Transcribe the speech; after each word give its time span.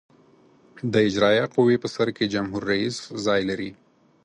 د 0.93 0.95
اجرائیه 1.07 1.45
قوې 1.55 1.75
په 1.83 1.87
سر 1.95 2.07
کې 2.17 2.31
جمهور 2.33 2.63
رئیس 2.71 2.97
ځای 3.25 3.41
لري. 3.49 3.71